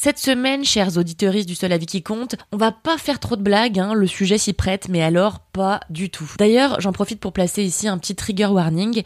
[0.00, 3.42] Cette semaine, chers auditeurs du Seul Avis qui compte, on va pas faire trop de
[3.42, 6.30] blagues, hein, le sujet s'y prête, mais alors pas du tout.
[6.38, 9.02] D'ailleurs, j'en profite pour placer ici un petit trigger warning.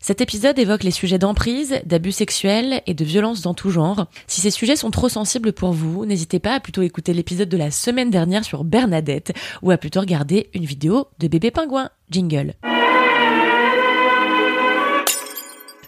[0.00, 4.06] Cet épisode évoque les sujets d'emprise, d'abus sexuels et de violences dans tout genre.
[4.28, 7.56] Si ces sujets sont trop sensibles pour vous, n'hésitez pas à plutôt écouter l'épisode de
[7.56, 9.32] la semaine dernière sur Bernadette
[9.62, 11.90] ou à plutôt regarder une vidéo de bébé pingouin.
[12.12, 12.54] Jingle.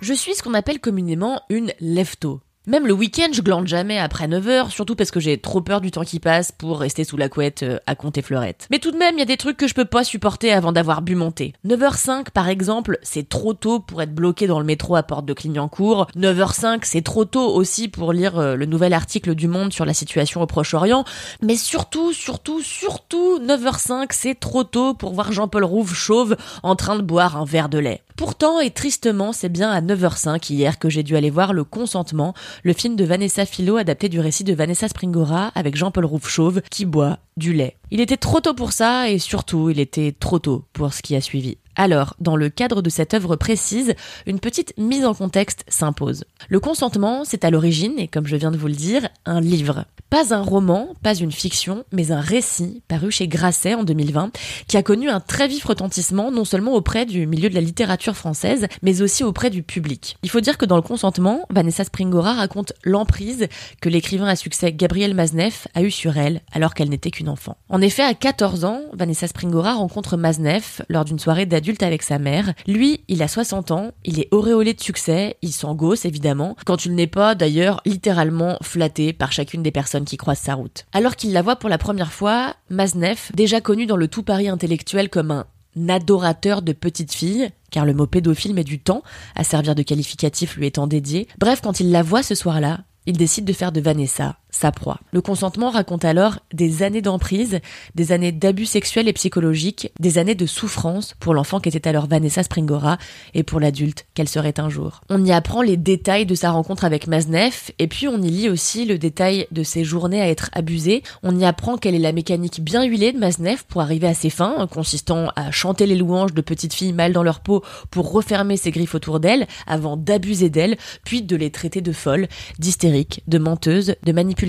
[0.01, 2.41] Je suis ce qu'on appelle communément une lefto.
[2.71, 5.91] Même le week-end, je glande jamais après 9h, surtout parce que j'ai trop peur du
[5.91, 8.69] temps qui passe pour rester sous la couette euh, à compter fleurettes.
[8.71, 10.71] Mais tout de même, il y a des trucs que je peux pas supporter avant
[10.71, 11.53] d'avoir bu mon thé.
[11.67, 15.33] 9h05, par exemple, c'est trop tôt pour être bloqué dans le métro à Porte de
[15.33, 16.07] Clignancourt.
[16.17, 19.93] 9h05, c'est trop tôt aussi pour lire euh, le nouvel article du Monde sur la
[19.93, 21.05] situation au Proche-Orient.
[21.43, 26.95] Mais surtout, surtout, surtout, 9h05, c'est trop tôt pour voir Jean-Paul Rouve chauve en train
[26.95, 28.03] de boire un verre de lait.
[28.21, 32.35] Pourtant, et tristement, c'est bien à 9h05 hier que j'ai dû aller voir Le Consentement,
[32.65, 36.85] le film de Vanessa Philo adapté du récit de Vanessa Springora avec Jean-Paul Rouve-Chauve qui
[36.85, 37.79] boit du lait.
[37.91, 41.17] Il était trop tôt pour ça et surtout, il était trop tôt pour ce qui
[41.17, 41.57] a suivi.
[41.83, 43.95] Alors, dans le cadre de cette œuvre précise,
[44.27, 46.25] une petite mise en contexte s'impose.
[46.51, 49.87] Le consentement, c'est à l'origine, et comme je viens de vous le dire, un livre.
[50.11, 54.33] Pas un roman, pas une fiction, mais un récit paru chez Grasset en 2020,
[54.67, 58.17] qui a connu un très vif retentissement non seulement auprès du milieu de la littérature
[58.17, 60.19] française, mais aussi auprès du public.
[60.23, 63.47] Il faut dire que dans le consentement, Vanessa Springora raconte l'emprise
[63.81, 67.57] que l'écrivain à succès Gabriel Mazneff a eue sur elle alors qu'elle n'était qu'une enfant.
[67.69, 71.47] En effet, à 14 ans, Vanessa Springora rencontre Mazneff lors d'une soirée
[71.81, 72.53] avec sa mère.
[72.67, 76.85] Lui, il a 60 ans, il est auréolé de succès, il s'en gosse évidemment, quand
[76.85, 80.87] il n'est pas d'ailleurs littéralement flatté par chacune des personnes qui croisent sa route.
[80.93, 84.49] Alors qu'il la voit pour la première fois, Mazneff, déjà connu dans le tout Paris
[84.49, 85.47] intellectuel comme un
[85.89, 89.03] adorateur de petites filles, car le mot pédophile met du temps
[89.35, 91.29] à servir de qualificatif lui étant dédié.
[91.39, 95.01] Bref, quand il la voit ce soir-là, il décide de faire de Vanessa sa proie.
[95.13, 97.61] Le consentement raconte alors des années d'emprise,
[97.95, 102.07] des années d'abus sexuels et psychologiques, des années de souffrance pour l'enfant qui était alors
[102.07, 102.99] Vanessa Springora
[103.35, 105.01] et pour l'adulte qu'elle serait un jour.
[105.09, 108.49] On y apprend les détails de sa rencontre avec Maznev et puis on y lit
[108.49, 111.03] aussi le détail de ses journées à être abusées.
[111.23, 114.31] On y apprend quelle est la mécanique bien huilée de Maznev pour arriver à ses
[114.31, 118.57] fins, consistant à chanter les louanges de petites filles mal dans leur peau pour refermer
[118.57, 122.29] ses griffes autour d'elles avant d'abuser d'elles, puis de les traiter de folles,
[122.59, 124.40] d'hystériques, de menteuses, de manipulatrices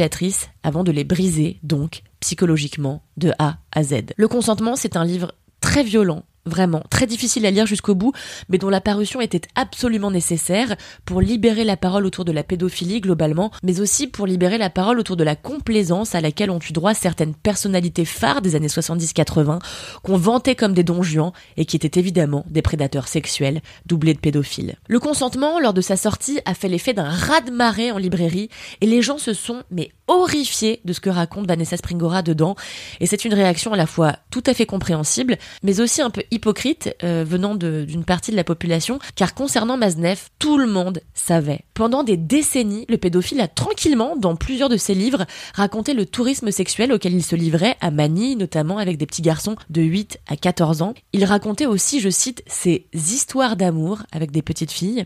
[0.63, 4.13] avant de les briser, donc, psychologiquement, de A à Z.
[4.15, 8.13] Le consentement, c'est un livre très violent, vraiment très difficile à lire jusqu'au bout,
[8.49, 10.75] mais dont la parution était absolument nécessaire
[11.05, 14.99] pour libérer la parole autour de la pédophilie globalement, mais aussi pour libérer la parole
[14.99, 19.59] autour de la complaisance à laquelle ont eu droit certaines personnalités phares des années 70-80,
[20.03, 24.75] qu'on vantait comme des donjons et qui étaient évidemment des prédateurs sexuels doublés de pédophiles.
[24.87, 28.49] Le consentement, lors de sa sortie, a fait l'effet d'un raz-de-marée en librairie
[28.81, 32.55] et les gens se sont mais horrifiés de ce que raconte Vanessa Springora dedans
[32.99, 36.23] et c'est une réaction à la fois tout à fait compréhensible mais aussi un peu
[36.31, 41.61] hypocrite euh, venant d'une partie de la population, car concernant Maznev, tout le monde savait.
[41.73, 46.51] Pendant des décennies, le pédophile a tranquillement, dans plusieurs de ses livres, raconté le tourisme
[46.51, 50.35] sexuel auquel il se livrait, à Manille notamment, avec des petits garçons de 8 à
[50.35, 50.93] 14 ans.
[51.13, 55.05] Il racontait aussi, je cite, ses histoires d'amour avec des petites filles,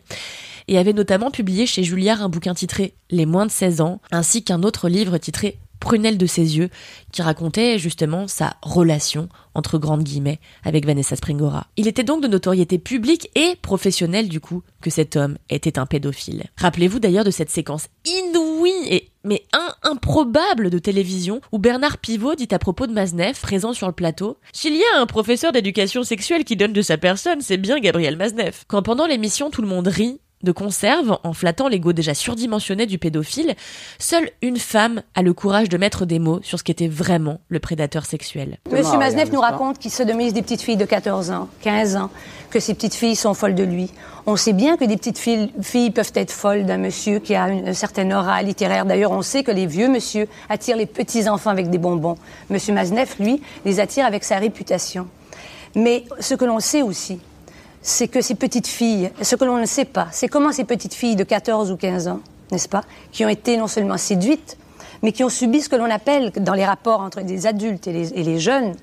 [0.67, 4.43] et avait notamment publié chez Julliard un bouquin titré Les moins de 16 ans, ainsi
[4.43, 6.69] qu'un autre livre titré prunelle de ses yeux,
[7.11, 11.67] qui racontait justement sa relation, entre grandes guillemets, avec Vanessa Springora.
[11.77, 15.85] Il était donc de notoriété publique et professionnelle du coup que cet homme était un
[15.85, 16.45] pédophile.
[16.57, 19.43] Rappelez-vous d'ailleurs de cette séquence inouïe et mais
[19.81, 24.37] improbable de télévision où Bernard Pivot dit à propos de Maznev, présent sur le plateau,
[24.53, 28.17] S'il y a un professeur d'éducation sexuelle qui donne de sa personne, c'est bien Gabriel
[28.17, 28.65] Maznev.
[28.67, 32.97] Quand pendant l'émission tout le monde rit, de conserve en flattant l'ego déjà surdimensionné du
[32.97, 33.55] pédophile,
[33.99, 37.59] seule une femme a le courage de mettre des mots sur ce qu'était vraiment le
[37.59, 38.59] prédateur sexuel.
[38.71, 42.09] Monsieur Maznev nous raconte qu'il sodomise des petites filles de 14 ans, 15 ans,
[42.49, 43.91] que ces petites filles sont folles de lui.
[44.27, 47.49] On sait bien que des petites filles, filles peuvent être folles d'un monsieur qui a
[47.49, 48.85] une, certaine aura littéraire.
[48.85, 52.15] D'ailleurs, on sait que les vieux monsieur attirent les petits enfants avec des bonbons.
[52.49, 55.07] Monsieur Maznev, lui, les attire avec sa réputation.
[55.75, 57.19] Mais ce que l'on sait aussi,
[57.85, 60.95] c'est que ces petites filles, ce que l'on ne sait pas, c'est comment ces petites
[60.95, 62.19] filles de 14 ou 15 ans,
[62.51, 64.57] n'est-ce pas, qui ont été non seulement séduites,
[65.03, 67.93] mais qui ont subi ce que l'on appelle, dans les rapports entre des adultes et
[67.93, 68.73] les, jeunes,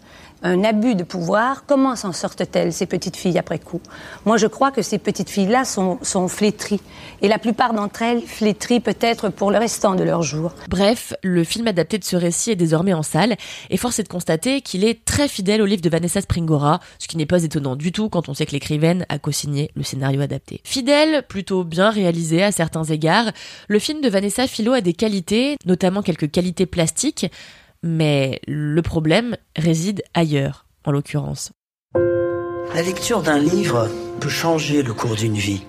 [0.42, 3.80] un abus de pouvoir, comment s'en sortent-elles, ces petites filles, après coup?
[4.24, 6.80] Moi, je crois que ces petites filles-là sont, sont flétries.
[7.20, 10.52] Et la plupart d'entre elles flétries peut-être pour le restant de leur jour.
[10.68, 13.36] Bref, le film adapté de ce récit est désormais en salle,
[13.70, 17.08] et force est de constater qu'il est très fidèle au livre de Vanessa Springora, ce
[17.08, 20.20] qui n'est pas étonnant du tout quand on sait que l'écrivaine a co-signé le scénario
[20.20, 20.60] adapté.
[20.64, 23.30] Fidèle, plutôt bien réalisé à certains égards,
[23.68, 27.26] le film de Vanessa Philo a des qualités, notamment quelques qualités plastiques,
[27.82, 31.52] mais le problème réside ailleurs, en l'occurrence.
[32.74, 33.88] La lecture d'un livre
[34.20, 35.64] peut changer le cours d'une vie.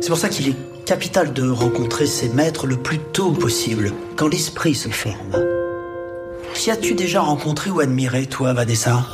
[0.00, 4.28] C'est pour ça qu'il est capital de rencontrer ses maîtres le plus tôt possible, quand
[4.28, 5.44] l'esprit se forme.
[6.54, 9.04] Qui as-tu déjà rencontré ou admiré, toi, Vanessa?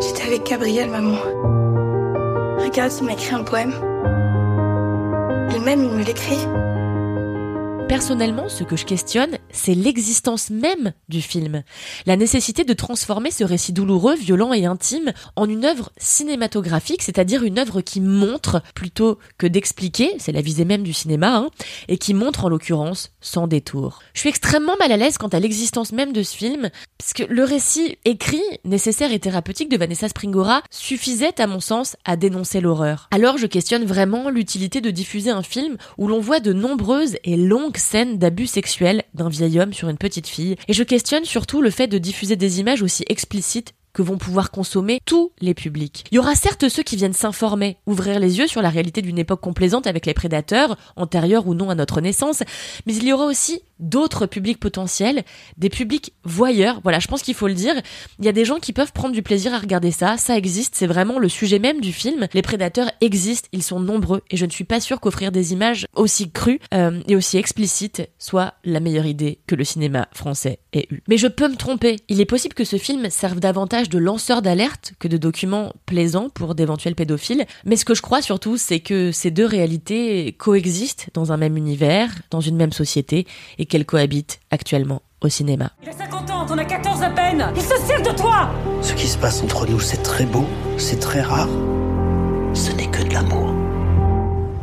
[0.00, 1.16] J'étais avec Gabriel, maman.
[2.58, 3.72] Regarde, il m'a écrit un poème.
[5.68, 6.85] Elle-même, il me l'écrit.
[7.88, 11.62] Personnellement, ce que je questionne, c'est l'existence même du film.
[12.04, 17.44] La nécessité de transformer ce récit douloureux, violent et intime en une œuvre cinématographique, c'est-à-dire
[17.44, 21.48] une œuvre qui montre plutôt que d'expliquer, c'est la visée même du cinéma, hein,
[21.86, 24.00] et qui montre en l'occurrence sans détour.
[24.14, 27.22] Je suis extrêmement mal à l'aise quant à l'existence même de ce film, parce que
[27.22, 32.60] le récit écrit, nécessaire et thérapeutique de Vanessa Springora suffisait à mon sens à dénoncer
[32.60, 33.08] l'horreur.
[33.12, 37.36] Alors je questionne vraiment l'utilité de diffuser un film où l'on voit de nombreuses et
[37.36, 41.62] longues scène d'abus sexuel d'un vieil homme sur une petite fille, et je questionne surtout
[41.62, 46.04] le fait de diffuser des images aussi explicites que vont pouvoir consommer tous les publics.
[46.10, 49.18] Il y aura certes ceux qui viennent s'informer, ouvrir les yeux sur la réalité d'une
[49.18, 52.42] époque complaisante avec les prédateurs, antérieurs ou non à notre naissance,
[52.84, 55.24] mais il y aura aussi d'autres publics potentiels,
[55.56, 56.80] des publics voyeurs.
[56.82, 57.74] Voilà, je pense qu'il faut le dire.
[58.18, 60.16] Il y a des gens qui peuvent prendre du plaisir à regarder ça.
[60.16, 60.74] Ça existe.
[60.76, 62.26] C'est vraiment le sujet même du film.
[62.32, 63.48] Les prédateurs existent.
[63.52, 64.22] Ils sont nombreux.
[64.30, 68.02] Et je ne suis pas sûre qu'offrir des images aussi crues euh, et aussi explicites
[68.18, 71.02] soit la meilleure idée que le cinéma français ait eu.
[71.08, 71.96] Mais je peux me tromper.
[72.08, 76.28] Il est possible que ce film serve davantage de lanceur d'alerte que de document plaisant
[76.28, 77.46] pour d'éventuels pédophiles.
[77.64, 81.56] Mais ce que je crois surtout, c'est que ces deux réalités coexistent dans un même
[81.56, 83.26] univers, dans une même société
[83.58, 85.72] et qu'elle cohabite actuellement au cinéma.
[85.82, 88.50] Il a 50 ans, t'en as 14 à peine Il se sert de toi
[88.82, 90.44] Ce qui se passe entre nous, c'est très beau,
[90.78, 91.48] c'est très rare.
[92.54, 93.54] Ce n'est que de l'amour.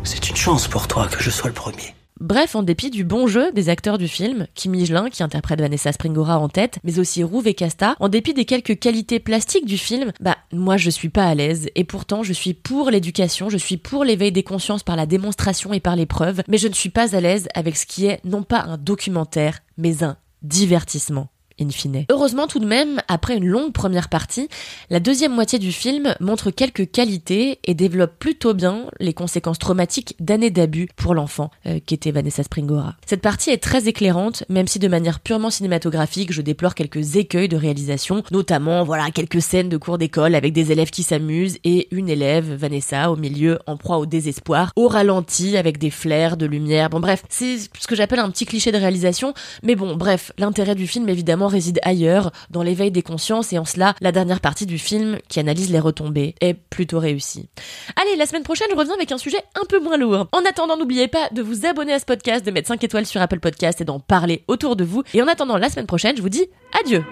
[0.03, 1.95] C'est une chance pour toi que je sois le premier.
[2.23, 5.91] Bref, en dépit du bon jeu des acteurs du film, Kim Michelin qui interprète Vanessa
[5.91, 9.77] Springora en tête, mais aussi Rouve et Casta, en dépit des quelques qualités plastiques du
[9.77, 11.67] film, bah moi je suis pas à l'aise.
[11.75, 15.73] Et pourtant je suis pour l'éducation, je suis pour l'éveil des consciences par la démonstration
[15.73, 18.43] et par l'épreuve, mais je ne suis pas à l'aise avec ce qui est non
[18.43, 21.27] pas un documentaire, mais un divertissement
[21.59, 22.05] in fine.
[22.09, 24.47] Heureusement tout de même, après une longue première partie,
[24.89, 30.15] la deuxième moitié du film montre quelques qualités et développe plutôt bien les conséquences traumatiques
[30.19, 32.95] d'années d'abus pour l'enfant euh, qu'était Vanessa Springora.
[33.05, 37.49] Cette partie est très éclairante, même si de manière purement cinématographique, je déplore quelques écueils
[37.49, 41.87] de réalisation, notamment voilà quelques scènes de cours d'école avec des élèves qui s'amusent et
[41.91, 46.45] une élève, Vanessa, au milieu en proie au désespoir, au ralenti avec des flares de
[46.45, 46.89] lumière.
[46.89, 50.75] Bon bref, c'est ce que j'appelle un petit cliché de réalisation, mais bon bref, l'intérêt
[50.75, 54.65] du film évidemment réside ailleurs, dans l'éveil des consciences, et en cela, la dernière partie
[54.65, 57.49] du film, qui analyse les retombées, est plutôt réussie.
[58.01, 60.27] Allez, la semaine prochaine, je reviens avec un sujet un peu moins lourd.
[60.31, 63.21] En attendant, n'oubliez pas de vous abonner à ce podcast, de mettre 5 étoiles sur
[63.21, 65.03] Apple Podcast et d'en parler autour de vous.
[65.13, 66.45] Et en attendant la semaine prochaine, je vous dis
[66.79, 67.03] adieu